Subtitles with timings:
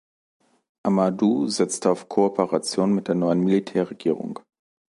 [0.83, 4.39] Amadou setzte auf Kooperation mit der neuen Militärregierung.